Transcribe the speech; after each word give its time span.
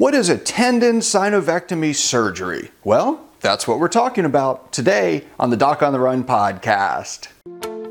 What 0.00 0.14
is 0.14 0.30
a 0.30 0.38
tendon 0.38 1.00
synovectomy 1.00 1.94
surgery? 1.94 2.70
Well, 2.84 3.28
that's 3.40 3.68
what 3.68 3.78
we're 3.78 3.88
talking 3.88 4.24
about 4.24 4.72
today 4.72 5.26
on 5.38 5.50
the 5.50 5.58
Doc 5.58 5.82
on 5.82 5.92
the 5.92 6.00
Run 6.00 6.24
podcast. 6.24 7.28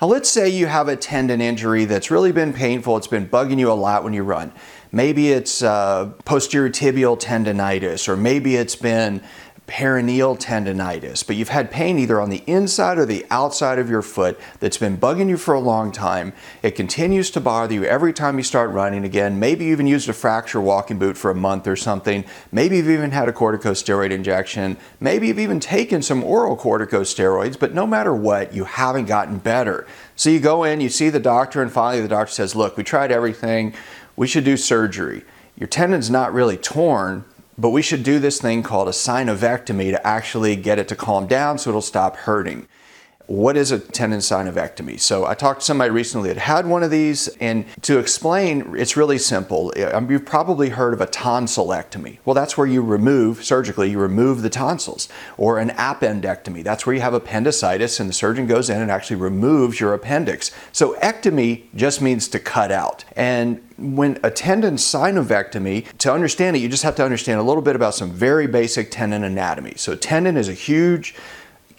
Now, 0.00 0.06
let's 0.06 0.30
say 0.30 0.48
you 0.48 0.66
have 0.66 0.88
a 0.88 0.96
tendon 0.96 1.42
injury 1.42 1.84
that's 1.84 2.10
really 2.10 2.32
been 2.32 2.54
painful, 2.54 2.96
it's 2.96 3.06
been 3.06 3.28
bugging 3.28 3.58
you 3.58 3.70
a 3.70 3.74
lot 3.74 4.02
when 4.02 4.14
you 4.14 4.22
run. 4.22 4.50
Maybe 4.92 5.30
it's 5.30 5.62
uh, 5.62 6.12
posterior 6.24 6.70
tibial 6.70 7.20
tendonitis, 7.20 8.08
or 8.08 8.16
maybe 8.16 8.56
it's 8.56 8.76
been 8.76 9.22
peroneal 9.66 10.36
tendonitis, 10.36 11.24
but 11.24 11.36
you've 11.36 11.48
had 11.48 11.70
pain 11.70 11.96
either 11.98 12.20
on 12.20 12.28
the 12.28 12.42
inside 12.46 12.98
or 12.98 13.06
the 13.06 13.24
outside 13.30 13.78
of 13.78 13.88
your 13.88 14.02
foot 14.02 14.38
that's 14.58 14.76
been 14.76 14.98
bugging 14.98 15.28
you 15.28 15.36
for 15.36 15.54
a 15.54 15.60
long 15.60 15.92
time. 15.92 16.32
It 16.62 16.72
continues 16.72 17.30
to 17.30 17.40
bother 17.40 17.74
you 17.74 17.84
every 17.84 18.12
time 18.12 18.36
you 18.36 18.42
start 18.42 18.70
running 18.70 19.04
again. 19.04 19.38
Maybe 19.38 19.66
you 19.66 19.72
even 19.72 19.86
used 19.86 20.08
a 20.08 20.12
fracture 20.12 20.60
walking 20.60 20.98
boot 20.98 21.16
for 21.16 21.30
a 21.30 21.36
month 21.36 21.68
or 21.68 21.76
something. 21.76 22.24
Maybe 22.50 22.78
you've 22.78 22.90
even 22.90 23.12
had 23.12 23.28
a 23.28 23.32
corticosteroid 23.32 24.10
injection. 24.10 24.76
Maybe 24.98 25.28
you've 25.28 25.38
even 25.38 25.60
taken 25.60 26.02
some 26.02 26.24
oral 26.24 26.56
corticosteroids, 26.56 27.58
but 27.58 27.72
no 27.72 27.86
matter 27.86 28.14
what, 28.14 28.52
you 28.52 28.64
haven't 28.64 29.06
gotten 29.06 29.38
better. 29.38 29.86
So 30.16 30.30
you 30.30 30.40
go 30.40 30.64
in, 30.64 30.80
you 30.80 30.88
see 30.88 31.10
the 31.10 31.20
doctor, 31.20 31.62
and 31.62 31.70
finally 31.70 32.02
the 32.02 32.08
doctor 32.08 32.32
says, 32.32 32.56
Look, 32.56 32.76
we 32.76 32.82
tried 32.82 33.12
everything. 33.12 33.74
We 34.16 34.26
should 34.26 34.44
do 34.44 34.56
surgery. 34.56 35.22
Your 35.56 35.68
tendon's 35.68 36.10
not 36.10 36.32
really 36.32 36.56
torn, 36.56 37.24
but 37.60 37.70
we 37.70 37.82
should 37.82 38.02
do 38.02 38.18
this 38.18 38.40
thing 38.40 38.62
called 38.62 38.88
a 38.88 38.92
synovectomy 38.92 39.90
to 39.90 40.06
actually 40.06 40.56
get 40.56 40.78
it 40.78 40.88
to 40.88 40.96
calm 40.96 41.26
down 41.26 41.58
so 41.58 41.68
it'll 41.68 41.82
stop 41.82 42.16
hurting. 42.16 42.66
What 43.30 43.56
is 43.56 43.70
a 43.70 43.78
tendon 43.78 44.18
synovectomy? 44.18 44.98
So 44.98 45.24
I 45.24 45.34
talked 45.34 45.60
to 45.60 45.64
somebody 45.64 45.92
recently 45.92 46.30
that 46.30 46.36
had 46.36 46.66
one 46.66 46.82
of 46.82 46.90
these, 46.90 47.28
and 47.38 47.64
to 47.82 48.00
explain, 48.00 48.74
it's 48.76 48.96
really 48.96 49.18
simple. 49.18 49.72
Um, 49.92 50.10
you've 50.10 50.26
probably 50.26 50.70
heard 50.70 50.92
of 50.94 51.00
a 51.00 51.06
tonsillectomy. 51.06 52.18
Well, 52.24 52.34
that's 52.34 52.58
where 52.58 52.66
you 52.66 52.82
remove, 52.82 53.44
surgically, 53.44 53.88
you 53.88 54.00
remove 54.00 54.42
the 54.42 54.50
tonsils. 54.50 55.08
Or 55.36 55.60
an 55.60 55.68
appendectomy. 55.70 56.64
That's 56.64 56.84
where 56.84 56.92
you 56.96 57.02
have 57.02 57.14
appendicitis 57.14 58.00
and 58.00 58.08
the 58.08 58.14
surgeon 58.14 58.48
goes 58.48 58.68
in 58.68 58.82
and 58.82 58.90
actually 58.90 59.20
removes 59.20 59.78
your 59.78 59.94
appendix. 59.94 60.50
So 60.72 60.94
ectomy 60.94 61.66
just 61.76 62.02
means 62.02 62.26
to 62.30 62.40
cut 62.40 62.72
out. 62.72 63.04
And 63.14 63.62
when 63.80 64.18
a 64.22 64.30
tendon 64.30 64.74
synovectomy, 64.74 65.86
to 65.98 66.12
understand 66.12 66.56
it, 66.56 66.58
you 66.58 66.68
just 66.68 66.82
have 66.82 66.96
to 66.96 67.04
understand 67.04 67.40
a 67.40 67.42
little 67.42 67.62
bit 67.62 67.76
about 67.76 67.94
some 67.94 68.10
very 68.10 68.46
basic 68.46 68.90
tendon 68.90 69.24
anatomy. 69.24 69.74
So, 69.76 69.96
tendon 69.96 70.36
is 70.36 70.48
a 70.48 70.52
huge 70.52 71.14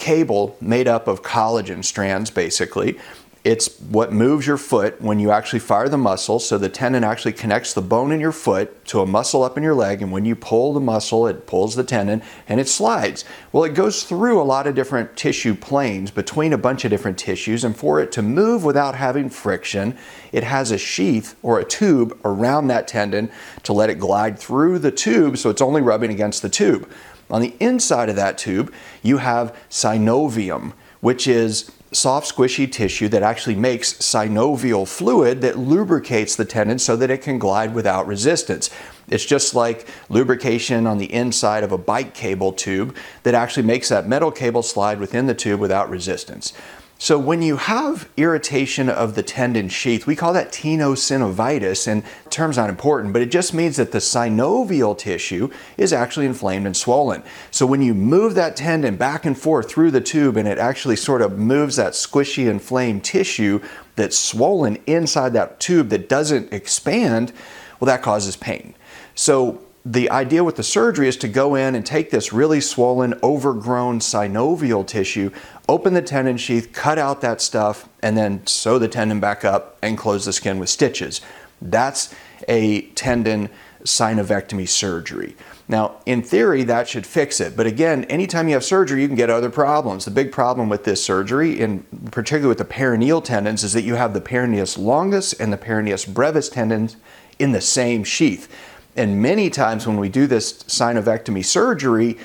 cable 0.01 0.57
made 0.59 0.87
up 0.87 1.07
of 1.07 1.21
collagen 1.21 1.85
strands, 1.85 2.31
basically. 2.31 2.97
It's 3.43 3.79
what 3.79 4.11
moves 4.11 4.45
your 4.45 4.57
foot 4.57 5.01
when 5.01 5.19
you 5.19 5.31
actually 5.31 5.59
fire 5.59 5.89
the 5.89 5.97
muscle. 5.97 6.39
So 6.39 6.57
the 6.57 6.69
tendon 6.69 7.03
actually 7.03 7.33
connects 7.33 7.73
the 7.73 7.81
bone 7.81 8.11
in 8.11 8.19
your 8.19 8.31
foot 8.31 8.83
to 8.85 9.01
a 9.01 9.05
muscle 9.05 9.43
up 9.43 9.57
in 9.57 9.63
your 9.63 9.73
leg. 9.73 10.01
And 10.01 10.11
when 10.11 10.25
you 10.25 10.35
pull 10.35 10.73
the 10.73 10.79
muscle, 10.79 11.25
it 11.25 11.47
pulls 11.47 11.75
the 11.75 11.83
tendon 11.83 12.21
and 12.47 12.59
it 12.59 12.67
slides. 12.67 13.25
Well, 13.51 13.63
it 13.63 13.73
goes 13.73 14.03
through 14.03 14.39
a 14.39 14.43
lot 14.43 14.67
of 14.67 14.75
different 14.75 15.15
tissue 15.15 15.55
planes 15.55 16.11
between 16.11 16.53
a 16.53 16.57
bunch 16.57 16.83
of 16.85 16.91
different 16.91 17.17
tissues. 17.17 17.63
And 17.63 17.75
for 17.75 17.99
it 17.99 18.11
to 18.13 18.21
move 18.21 18.63
without 18.63 18.95
having 18.95 19.29
friction, 19.29 19.97
it 20.31 20.43
has 20.43 20.69
a 20.69 20.77
sheath 20.77 21.35
or 21.41 21.59
a 21.59 21.65
tube 21.65 22.19
around 22.23 22.67
that 22.67 22.87
tendon 22.87 23.31
to 23.63 23.73
let 23.73 23.89
it 23.89 23.99
glide 23.99 24.37
through 24.37 24.79
the 24.79 24.91
tube 24.91 25.37
so 25.37 25.49
it's 25.49 25.61
only 25.61 25.81
rubbing 25.81 26.11
against 26.11 26.43
the 26.43 26.49
tube. 26.49 26.87
On 27.31 27.41
the 27.41 27.55
inside 27.59 28.09
of 28.09 28.15
that 28.17 28.37
tube, 28.37 28.73
you 29.01 29.17
have 29.17 29.55
synovium, 29.69 30.73
which 30.99 31.27
is 31.27 31.71
soft, 31.93 32.33
squishy 32.33 32.71
tissue 32.71 33.09
that 33.09 33.23
actually 33.23 33.55
makes 33.55 33.93
synovial 33.93 34.87
fluid 34.87 35.41
that 35.41 35.57
lubricates 35.57 36.35
the 36.35 36.45
tendon 36.45 36.79
so 36.79 36.95
that 36.95 37.09
it 37.09 37.21
can 37.21 37.37
glide 37.37 37.73
without 37.73 38.07
resistance. 38.07 38.69
It's 39.09 39.25
just 39.25 39.53
like 39.53 39.87
lubrication 40.07 40.87
on 40.87 40.99
the 40.99 41.11
inside 41.11 41.63
of 41.63 41.71
a 41.71 41.77
bike 41.77 42.13
cable 42.13 42.53
tube 42.53 42.95
that 43.23 43.33
actually 43.33 43.63
makes 43.63 43.89
that 43.89 44.07
metal 44.07 44.31
cable 44.31 44.63
slide 44.63 44.99
within 44.99 45.27
the 45.27 45.33
tube 45.33 45.59
without 45.59 45.89
resistance. 45.89 46.53
So 47.01 47.17
when 47.17 47.41
you 47.41 47.57
have 47.57 48.07
irritation 48.15 48.87
of 48.87 49.15
the 49.15 49.23
tendon 49.23 49.69
sheath, 49.69 50.05
we 50.05 50.15
call 50.15 50.33
that 50.33 50.51
tenosynovitis, 50.51 51.87
and 51.87 52.03
term's 52.29 52.57
not 52.57 52.69
important, 52.69 53.11
but 53.11 53.23
it 53.23 53.31
just 53.31 53.55
means 53.55 53.77
that 53.77 53.91
the 53.91 53.97
synovial 53.97 54.95
tissue 54.95 55.49
is 55.77 55.93
actually 55.93 56.27
inflamed 56.27 56.67
and 56.67 56.77
swollen. 56.77 57.23
So 57.49 57.65
when 57.65 57.81
you 57.81 57.95
move 57.95 58.35
that 58.35 58.55
tendon 58.55 58.97
back 58.97 59.25
and 59.25 59.35
forth 59.35 59.67
through 59.67 59.89
the 59.89 59.99
tube 59.99 60.37
and 60.37 60.47
it 60.47 60.59
actually 60.59 60.95
sort 60.95 61.23
of 61.23 61.39
moves 61.39 61.75
that 61.77 61.93
squishy 61.93 62.47
inflamed 62.47 63.03
tissue 63.03 63.61
that's 63.95 64.15
swollen 64.15 64.77
inside 64.85 65.33
that 65.33 65.59
tube 65.59 65.89
that 65.89 66.07
doesn't 66.07 66.53
expand, 66.53 67.33
well, 67.79 67.87
that 67.87 68.03
causes 68.03 68.35
pain. 68.35 68.75
So 69.15 69.59
the 69.85 70.09
idea 70.11 70.43
with 70.43 70.57
the 70.57 70.63
surgery 70.63 71.07
is 71.07 71.17
to 71.17 71.27
go 71.27 71.55
in 71.55 71.73
and 71.73 71.85
take 71.85 72.11
this 72.11 72.31
really 72.31 72.61
swollen, 72.61 73.15
overgrown 73.23 73.99
synovial 73.99 74.85
tissue, 74.85 75.31
open 75.67 75.93
the 75.93 76.01
tendon 76.01 76.37
sheath, 76.37 76.71
cut 76.71 76.99
out 76.99 77.21
that 77.21 77.41
stuff, 77.41 77.89
and 78.03 78.15
then 78.15 78.45
sew 78.45 78.77
the 78.77 78.87
tendon 78.87 79.19
back 79.19 79.43
up 79.43 79.77
and 79.81 79.97
close 79.97 80.25
the 80.25 80.33
skin 80.33 80.59
with 80.59 80.69
stitches. 80.69 81.21
That's 81.61 82.13
a 82.47 82.81
tendon 82.91 83.49
synovectomy 83.83 84.67
surgery. 84.67 85.35
Now, 85.67 86.01
in 86.05 86.21
theory, 86.21 86.63
that 86.63 86.87
should 86.87 87.07
fix 87.07 87.39
it. 87.39 87.55
But 87.55 87.65
again, 87.65 88.03
anytime 88.05 88.47
you 88.47 88.53
have 88.55 88.63
surgery, 88.63 89.01
you 89.01 89.07
can 89.07 89.15
get 89.15 89.29
other 89.29 89.49
problems. 89.49 90.05
The 90.05 90.11
big 90.11 90.31
problem 90.31 90.69
with 90.69 90.83
this 90.83 91.03
surgery, 91.03 91.61
and 91.61 91.85
particularly 92.11 92.49
with 92.49 92.57
the 92.57 92.65
peroneal 92.65 93.23
tendons, 93.23 93.63
is 93.63 93.73
that 93.73 93.83
you 93.83 93.95
have 93.95 94.13
the 94.13 94.21
peroneus 94.21 94.77
longus 94.77 95.33
and 95.33 95.51
the 95.51 95.57
peroneus 95.57 96.05
brevis 96.11 96.49
tendons 96.49 96.97
in 97.39 97.53
the 97.53 97.61
same 97.61 98.03
sheath. 98.03 98.47
And 98.95 99.21
many 99.21 99.49
times 99.49 99.87
when 99.87 99.97
we 99.97 100.09
do 100.09 100.27
this 100.27 100.63
synovectomy 100.63 101.45
surgery, 101.45 102.17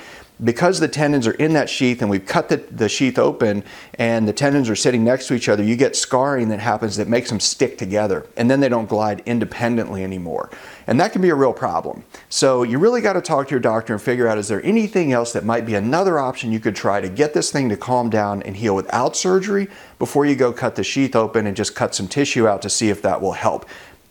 because 0.43 0.79
the 0.79 0.87
tendons 0.87 1.25
are 1.25 1.33
in 1.33 1.53
that 1.53 1.69
sheath 1.69 2.01
and 2.01 2.11
we've 2.11 2.25
cut 2.25 2.49
the, 2.49 2.57
the 2.57 2.87
sheath 2.87 3.17
open 3.17 3.63
and 3.95 4.27
the 4.27 4.33
tendons 4.33 4.69
are 4.69 4.75
sitting 4.75 5.03
next 5.03 5.27
to 5.27 5.33
each 5.33 5.49
other, 5.49 5.63
you 5.63 5.75
get 5.75 5.95
scarring 5.95 6.49
that 6.49 6.59
happens 6.59 6.95
that 6.97 7.07
makes 7.07 7.29
them 7.29 7.39
stick 7.39 7.77
together 7.77 8.27
and 8.37 8.49
then 8.49 8.59
they 8.59 8.69
don't 8.69 8.87
glide 8.87 9.23
independently 9.25 10.03
anymore. 10.03 10.51
And 10.85 10.99
that 10.99 11.11
can 11.11 11.21
be 11.21 11.29
a 11.29 11.35
real 11.35 11.53
problem. 11.53 12.03
So 12.29 12.61
you 12.63 12.77
really 12.77 13.01
got 13.01 13.13
to 13.13 13.21
talk 13.21 13.47
to 13.47 13.51
your 13.51 13.59
doctor 13.59 13.93
and 13.93 14.01
figure 14.01 14.27
out 14.27 14.37
is 14.37 14.47
there 14.47 14.63
anything 14.63 15.11
else 15.11 15.33
that 15.33 15.43
might 15.43 15.65
be 15.65 15.73
another 15.73 16.19
option 16.19 16.51
you 16.51 16.59
could 16.59 16.75
try 16.75 17.01
to 17.01 17.09
get 17.09 17.33
this 17.33 17.51
thing 17.51 17.67
to 17.69 17.77
calm 17.77 18.09
down 18.09 18.43
and 18.43 18.57
heal 18.57 18.75
without 18.75 19.15
surgery 19.15 19.67
before 19.97 20.25
you 20.25 20.35
go 20.35 20.53
cut 20.53 20.75
the 20.75 20.83
sheath 20.83 21.15
open 21.15 21.47
and 21.47 21.57
just 21.57 21.73
cut 21.73 21.95
some 21.95 22.07
tissue 22.07 22.47
out 22.47 22.61
to 22.61 22.69
see 22.69 22.89
if 22.89 23.01
that 23.01 23.21
will 23.21 23.33
help. 23.33 23.67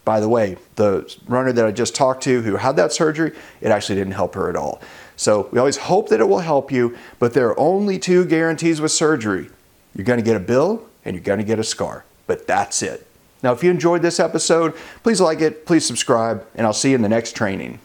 By 0.06 0.20
the 0.20 0.28
way, 0.28 0.56
the 0.76 1.12
runner 1.26 1.52
that 1.52 1.66
I 1.66 1.72
just 1.72 1.96
talked 1.96 2.22
to 2.22 2.40
who 2.40 2.54
had 2.54 2.76
that 2.76 2.92
surgery, 2.92 3.32
it 3.60 3.72
actually 3.72 3.96
didn't 3.96 4.12
help 4.12 4.36
her 4.36 4.48
at 4.48 4.54
all. 4.54 4.80
So 5.16 5.48
we 5.50 5.58
always 5.58 5.76
hope 5.76 6.10
that 6.10 6.20
it 6.20 6.28
will 6.28 6.38
help 6.38 6.70
you, 6.70 6.96
but 7.18 7.34
there 7.34 7.48
are 7.48 7.58
only 7.58 7.98
two 7.98 8.24
guarantees 8.24 8.80
with 8.80 8.92
surgery. 8.92 9.50
You're 9.96 10.04
going 10.04 10.20
to 10.20 10.24
get 10.24 10.36
a 10.36 10.40
bill 10.40 10.86
and 11.04 11.16
you're 11.16 11.24
going 11.24 11.40
to 11.40 11.44
get 11.44 11.58
a 11.58 11.64
scar, 11.64 12.04
but 12.28 12.46
that's 12.46 12.82
it. 12.82 13.04
Now, 13.42 13.52
if 13.52 13.64
you 13.64 13.70
enjoyed 13.70 14.00
this 14.00 14.20
episode, 14.20 14.74
please 15.02 15.20
like 15.20 15.40
it, 15.40 15.66
please 15.66 15.84
subscribe, 15.84 16.46
and 16.54 16.68
I'll 16.68 16.72
see 16.72 16.90
you 16.90 16.94
in 16.94 17.02
the 17.02 17.08
next 17.08 17.34
training. 17.34 17.80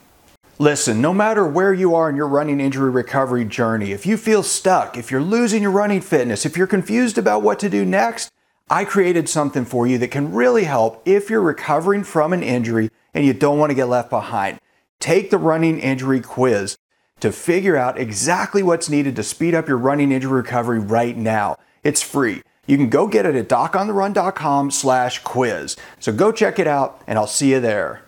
Listen, 0.59 1.02
no 1.02 1.16
matter 1.16 1.48
where 1.48 1.74
you 1.74 1.96
are 1.96 2.08
in 2.08 2.16
your 2.16 2.28
running 2.28 2.59
injury 2.59 2.92
recovery 2.92 3.46
journey, 3.46 3.94
if 3.94 4.06
you 4.06 4.16
feel 4.16 4.44
stuck, 4.44 4.96
if 4.96 5.09
you're 5.09 5.22
losing 5.22 5.64
your 5.64 5.72
running 5.72 6.02
fitness, 6.02 6.46
if 6.46 6.56
you're 6.56 6.67
confused 6.67 7.17
about 7.17 7.41
what 7.41 7.58
to 7.58 7.67
do 7.67 7.84
next, 7.84 8.29
I 8.72 8.85
created 8.85 9.28
something 9.28 9.66
for 9.66 9.85
you 9.85 9.97
that 9.97 10.12
can 10.12 10.32
really 10.32 10.64
help 10.64 11.02
if 11.06 11.29
you're 11.29 11.41
recovering 11.41 12.06
from 12.06 12.32
an 12.32 12.41
injury 12.41 12.90
and 13.14 13.26
you 13.26 13.34
don't 13.34 13.59
want 13.59 13.70
to 13.72 13.76
get 13.76 13.90
left 13.90 14.09
behind. 14.09 14.59
Take 15.02 15.29
the 15.29 15.38
running 15.38 15.78
injury 15.78 16.22
quiz 16.22 16.78
to 17.20 17.34
figure 17.34 17.76
out 17.76 18.00
exactly 18.00 18.64
what's 18.64 18.90
needed 18.90 19.18
to 19.18 19.23
speed 19.23 19.53
up 19.53 19.68
your 19.68 19.78
running 19.78 20.14
injury 20.14 20.32
recovery 20.32 20.79
right 20.79 21.18
now. 21.18 21.58
It's 21.84 22.02
free. 22.02 22.44
You 22.66 22.78
can 22.78 22.88
go 22.88 23.08
get 23.08 23.26
it 23.26 23.35
at 23.35 23.50
docontherun.com 23.50 24.72
slash 24.72 25.20
quiz. 25.20 25.76
So 26.00 26.14
go 26.14 26.32
check 26.32 26.58
it 26.58 26.67
out 26.67 27.02
and 27.08 27.20
I'll 27.20 27.28
see 27.28 27.52
you 27.52 27.59
there. 27.59 28.03